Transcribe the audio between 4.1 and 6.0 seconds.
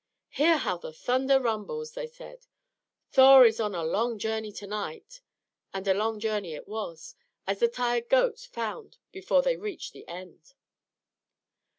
journey to night." And a